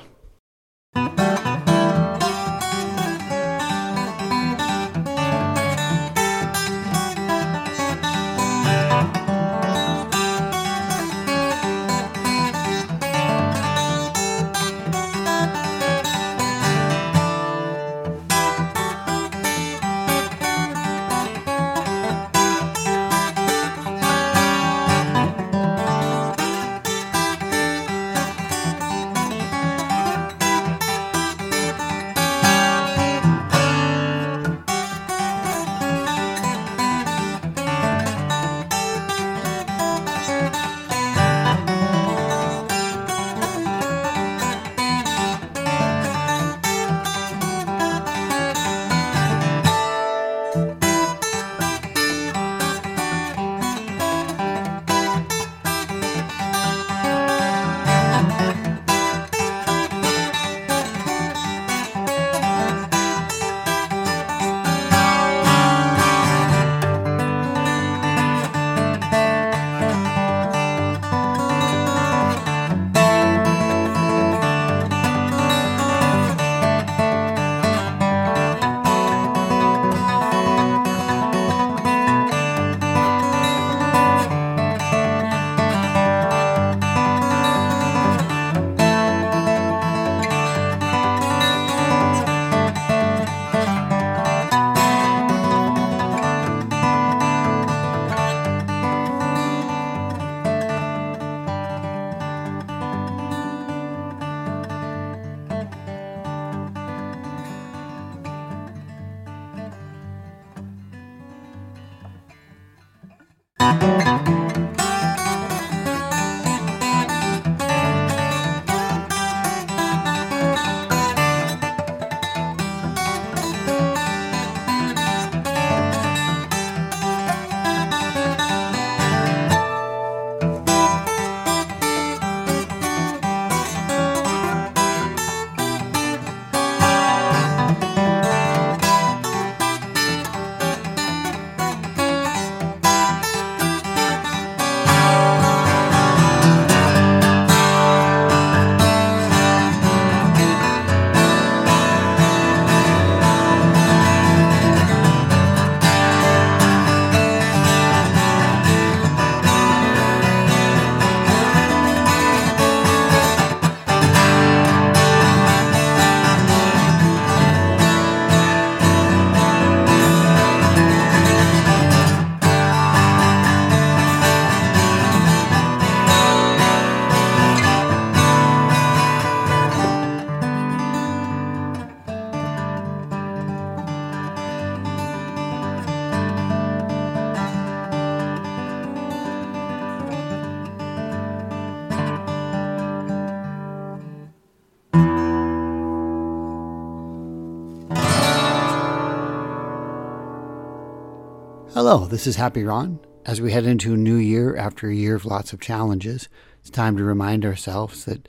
[201.94, 203.00] Hello, this is Happy Ron.
[203.24, 206.28] As we head into a new year after a year of lots of challenges,
[206.60, 208.28] it's time to remind ourselves that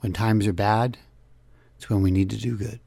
[0.00, 0.98] when times are bad,
[1.76, 2.80] it's when we need to do good.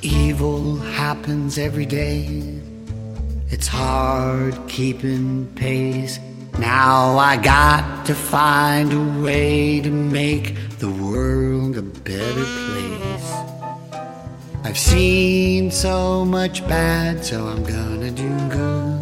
[0.00, 2.39] Evil happens every day.
[4.66, 6.18] Keeping pace.
[6.58, 13.32] Now I got to find a way to make the world a better place.
[14.64, 19.00] I've seen so much bad, so I'm gonna do good.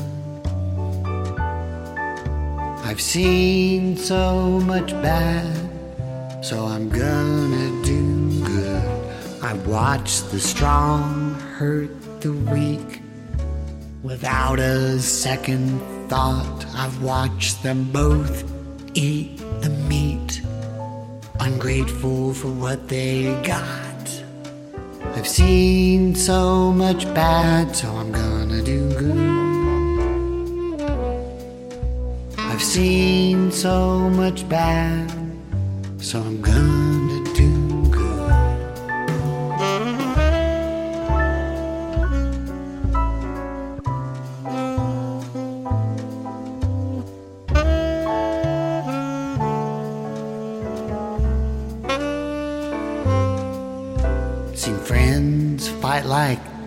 [2.85, 8.89] I've seen so much bad, so I'm gonna do good.
[9.43, 12.98] I watch the strong hurt the weak.
[14.03, 18.45] Without a second thought, I've watched them both
[18.95, 20.41] eat the meat,
[21.41, 24.23] ungrateful for what they got.
[25.17, 29.39] I've seen so much bad, so I'm gonna do good.
[32.39, 35.11] I've seen so much bad,
[35.99, 36.88] so I'm gonna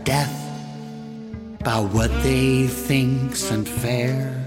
[0.03, 0.38] death
[1.64, 4.38] by what they think's unfair.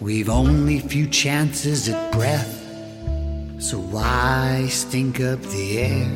[0.00, 2.58] We've only few chances at breath,
[3.58, 6.10] so why stink up the air?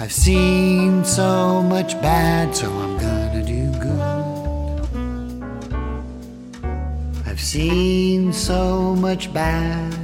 [0.00, 4.00] I've seen so much bad, so I'm gonna do good.
[7.26, 9.94] I've seen so much bad,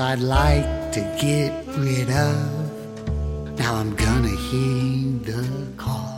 [0.00, 3.58] I'd like to get rid of.
[3.58, 5.44] Now I'm gonna heed the
[5.76, 6.14] call.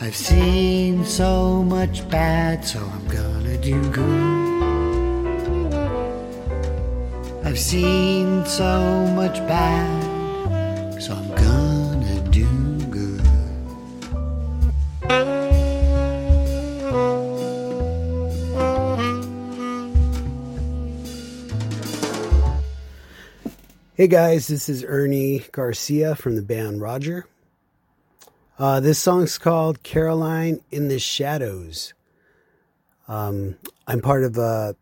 [0.00, 4.46] I've seen so much bad, so I'm gonna do good.
[7.44, 10.05] I've seen so much bad,
[24.06, 27.26] Hey guys, this is Ernie Garcia from the band Roger.
[28.56, 31.92] Uh, this song's called Caroline in the Shadows.
[33.08, 34.76] Um, I'm part of a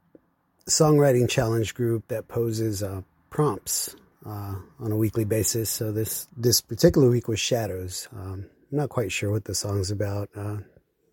[0.68, 3.96] songwriting challenge group that poses uh, prompts
[4.26, 5.70] uh, on a weekly basis.
[5.70, 8.06] So this this particular week was Shadows.
[8.12, 10.28] Um, I'm not quite sure what the song's about.
[10.36, 10.58] Uh,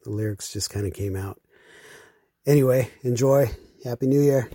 [0.04, 1.40] the lyrics just kind of came out.
[2.46, 3.52] Anyway, enjoy.
[3.86, 4.50] Happy New Year.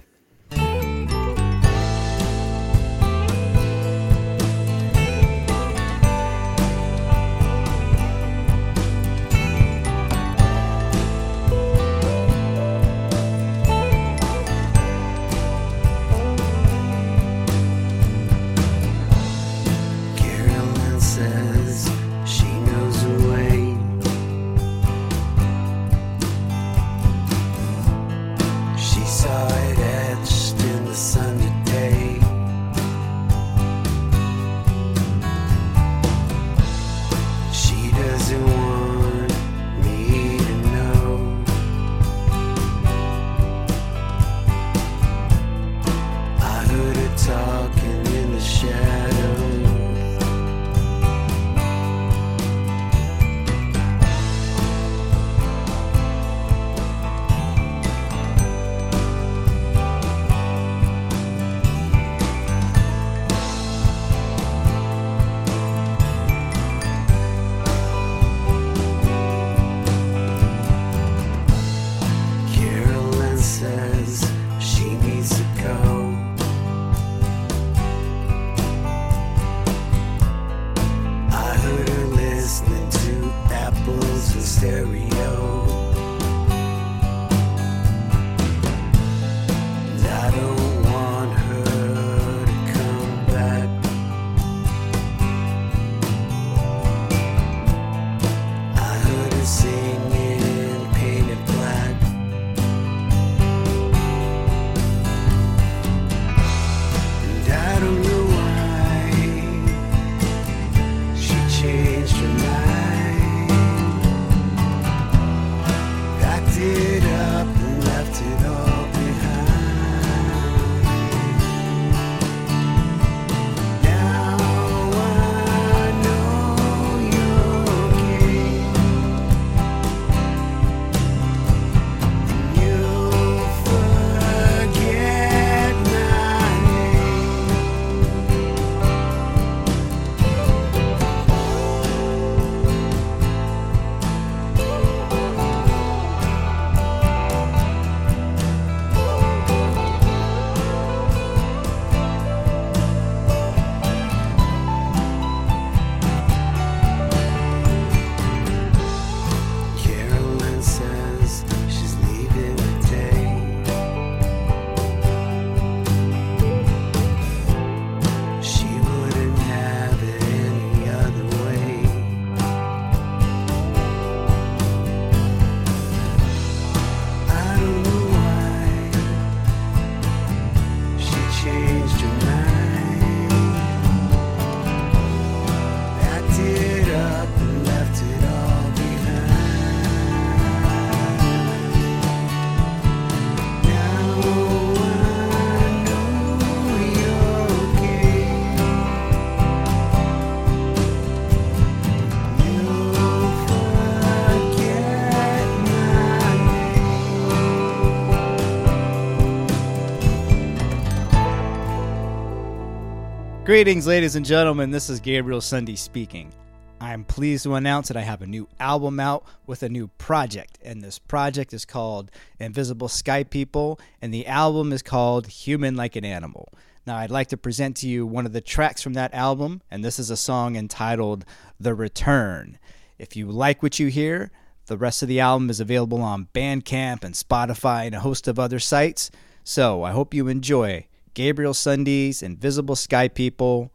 [213.46, 214.72] Greetings, ladies and gentlemen.
[214.72, 216.32] This is Gabriel Sunday speaking.
[216.80, 220.58] I'm pleased to announce that I have a new album out with a new project,
[220.64, 222.10] and this project is called
[222.40, 226.48] Invisible Sky People, and the album is called Human Like an Animal.
[226.88, 229.84] Now, I'd like to present to you one of the tracks from that album, and
[229.84, 231.24] this is a song entitled
[231.60, 232.58] The Return.
[232.98, 234.32] If you like what you hear,
[234.66, 238.40] the rest of the album is available on Bandcamp and Spotify and a host of
[238.40, 239.12] other sites.
[239.44, 243.72] So I hope you enjoy Gabriel Sunday's Invisible Sky People,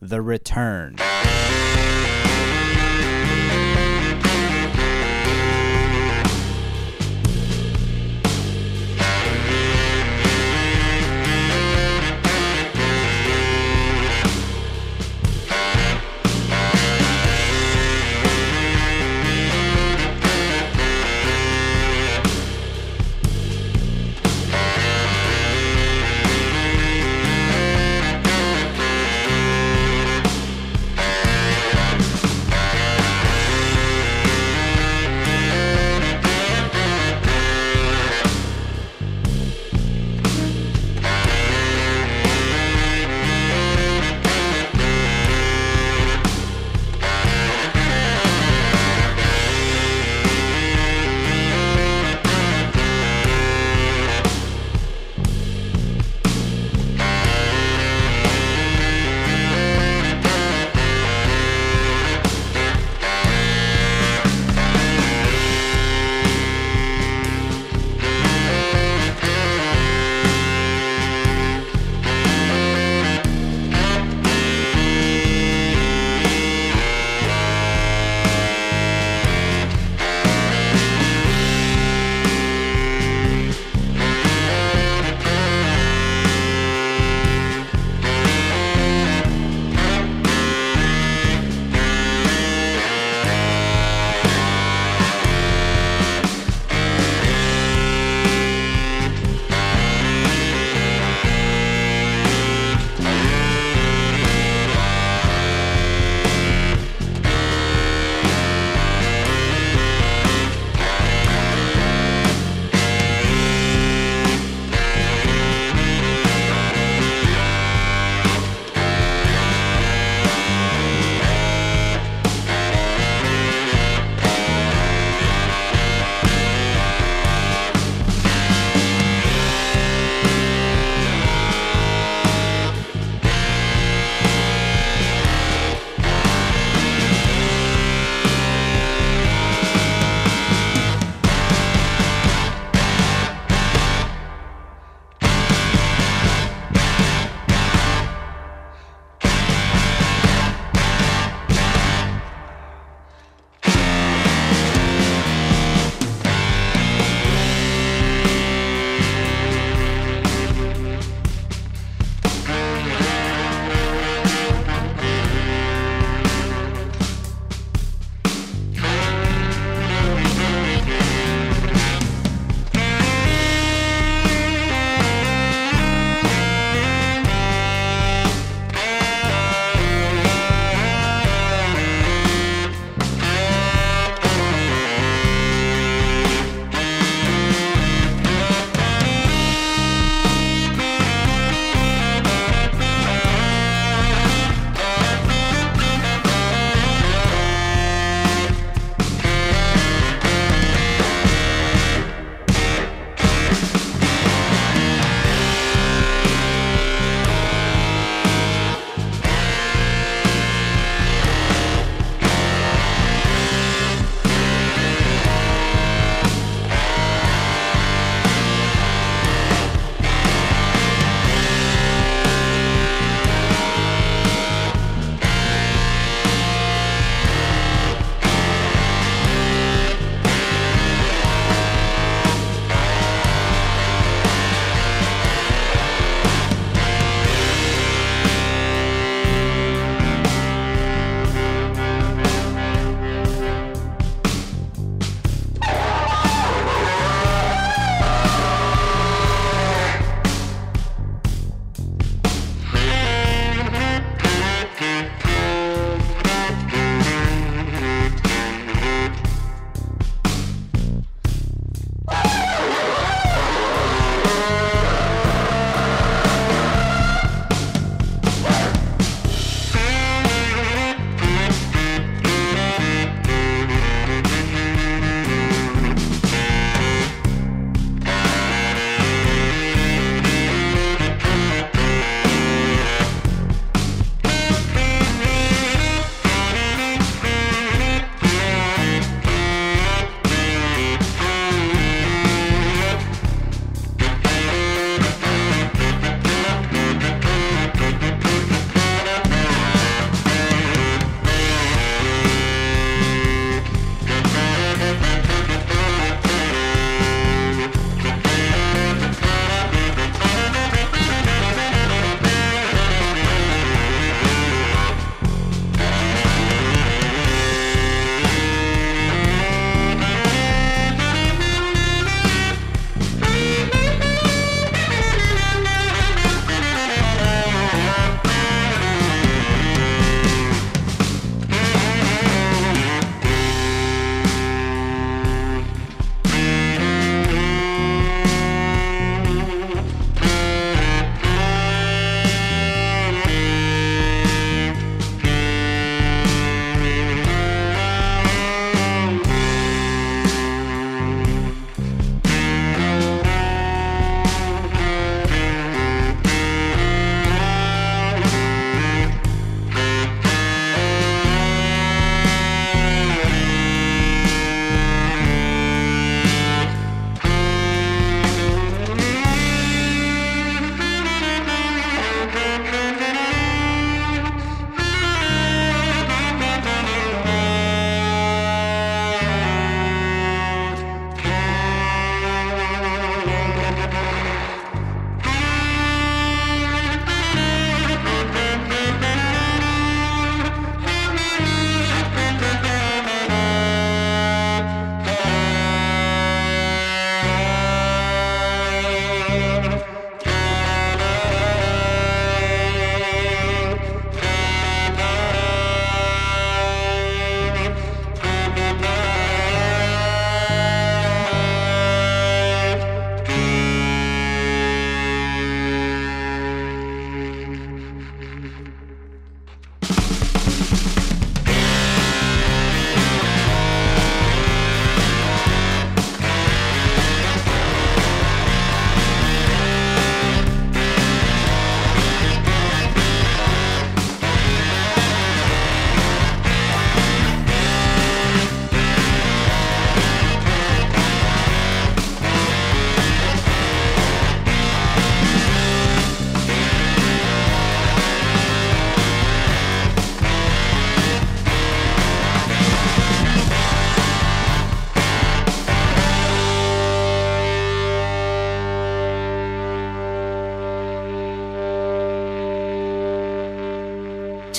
[0.00, 0.94] The Return.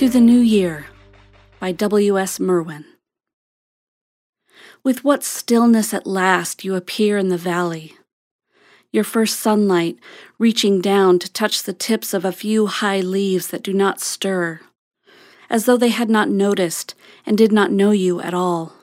[0.06, 0.86] To the New Year
[1.60, 2.40] by W.S.
[2.40, 2.86] Merwin.
[4.84, 7.96] With what stillness at last you appear in the valley,
[8.92, 9.98] your first sunlight
[10.38, 14.60] reaching down to touch the tips of a few high leaves that do not stir,
[15.50, 16.94] as though they had not noticed
[17.26, 18.74] and did not know you at all.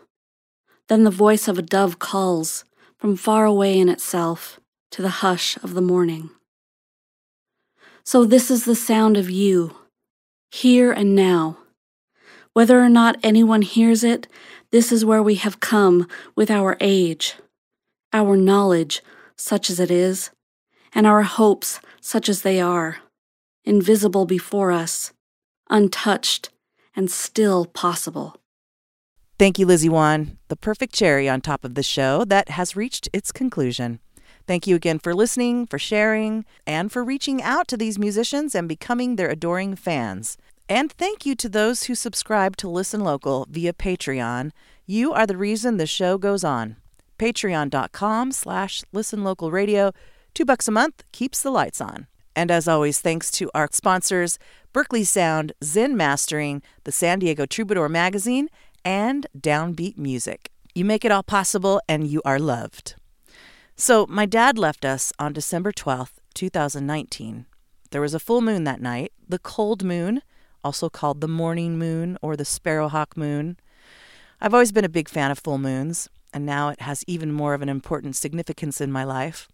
[0.89, 2.65] Then the voice of a dove calls
[2.99, 4.59] from far away in itself
[4.91, 6.31] to the hush of the morning.
[8.03, 9.77] So, this is the sound of you,
[10.53, 11.57] here and now.
[12.53, 14.29] Whether or not anyone hears it,
[14.71, 16.07] this is where we have come
[16.37, 17.35] with our age,
[18.13, 19.03] our knowledge,
[19.35, 20.31] such as it is,
[20.95, 22.99] and our hopes, such as they are,
[23.65, 25.13] invisible before us,
[25.71, 26.51] untouched,
[26.95, 28.37] and still possible.
[29.39, 33.09] Thank you, Lizzie Wan, the perfect cherry on top of the show that has reached
[33.15, 34.01] its conclusion.
[34.47, 38.69] Thank you again for listening, for sharing, and for reaching out to these musicians and
[38.69, 40.37] becoming their adoring fans.
[40.69, 44.51] And thank you to those who subscribe to Listen Local via Patreon.
[44.87, 46.77] You are the reason the show goes on.
[47.19, 49.93] Patreon.com slash Listen Local Radio.
[50.35, 52.07] Two bucks a month keeps the lights on.
[52.35, 54.39] And as always, thanks to our sponsors,
[54.73, 58.49] Berkley Sound, Zen Mastering, the San Diego Troubadour Magazine,
[58.85, 60.51] and Downbeat Music.
[60.75, 62.95] You make it all possible, and you are loved.
[63.85, 67.47] So, my dad left us on December 12th, 2019.
[67.91, 70.23] There was a full moon that night, the cold moon,
[70.63, 73.57] also called the morning moon or the sparrowhawk moon.
[74.41, 77.55] I've always been a big fan of full moons, and now it has even more
[77.55, 79.49] of an important significance in my life.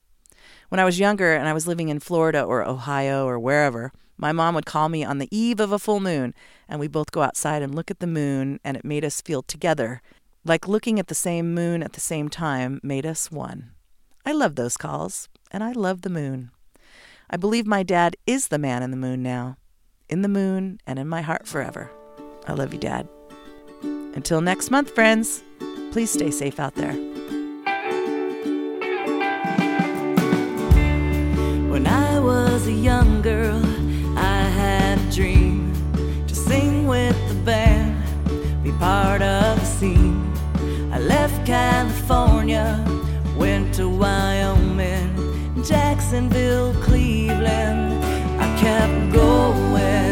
[0.68, 4.32] When I was younger and I was living in Florida or Ohio or wherever, my
[4.32, 6.34] mom would call me on the eve of a full moon,
[6.68, 9.40] and we both go outside and look at the moon, and it made us feel
[9.40, 10.02] together.
[10.44, 13.70] Like looking at the same moon at the same time made us one.
[14.28, 16.50] I love those calls, and I love the moon.
[17.30, 19.56] I believe my dad is the man in the moon now,
[20.10, 21.90] in the moon and in my heart forever.
[22.46, 23.09] I love you, Dad.
[23.82, 25.42] Until next month, friends,
[25.92, 26.92] please stay safe out there.
[31.72, 33.62] When I was a young girl,
[34.18, 35.72] I had a dream
[36.26, 37.96] to sing with the band,
[38.62, 40.30] be part of the scene.
[40.92, 42.84] I left California,
[43.78, 48.02] to Wyoming, Jacksonville, Cleveland.
[48.42, 50.07] I kept going.